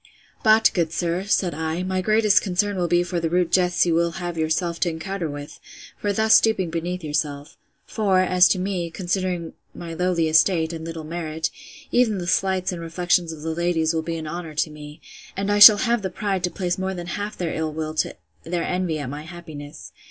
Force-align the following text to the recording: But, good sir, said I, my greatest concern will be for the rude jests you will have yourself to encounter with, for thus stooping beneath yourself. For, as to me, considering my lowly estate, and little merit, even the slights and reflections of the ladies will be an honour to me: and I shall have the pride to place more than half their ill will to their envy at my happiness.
But, 0.41 0.71
good 0.73 0.91
sir, 0.91 1.25
said 1.25 1.53
I, 1.53 1.83
my 1.83 2.01
greatest 2.01 2.41
concern 2.41 2.75
will 2.75 2.87
be 2.87 3.03
for 3.03 3.19
the 3.19 3.29
rude 3.29 3.51
jests 3.51 3.85
you 3.85 3.93
will 3.93 4.13
have 4.13 4.35
yourself 4.35 4.79
to 4.79 4.89
encounter 4.89 5.29
with, 5.29 5.59
for 5.95 6.11
thus 6.11 6.35
stooping 6.37 6.71
beneath 6.71 7.03
yourself. 7.03 7.55
For, 7.85 8.19
as 8.21 8.47
to 8.47 8.57
me, 8.57 8.89
considering 8.89 9.53
my 9.75 9.93
lowly 9.93 10.27
estate, 10.27 10.73
and 10.73 10.83
little 10.85 11.03
merit, 11.03 11.51
even 11.91 12.17
the 12.17 12.25
slights 12.25 12.71
and 12.71 12.81
reflections 12.81 13.31
of 13.31 13.43
the 13.43 13.53
ladies 13.53 13.93
will 13.93 14.01
be 14.01 14.17
an 14.17 14.25
honour 14.25 14.55
to 14.55 14.71
me: 14.71 15.01
and 15.37 15.51
I 15.51 15.59
shall 15.59 15.77
have 15.77 16.01
the 16.01 16.09
pride 16.09 16.43
to 16.45 16.49
place 16.49 16.79
more 16.79 16.95
than 16.95 17.05
half 17.05 17.37
their 17.37 17.53
ill 17.53 17.71
will 17.71 17.93
to 17.97 18.15
their 18.43 18.63
envy 18.63 18.97
at 18.97 19.07
my 19.07 19.21
happiness. 19.21 19.91